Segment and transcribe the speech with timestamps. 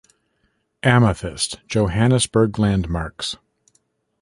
[0.81, 3.37] Amethyst: Johannesburg Landmarks.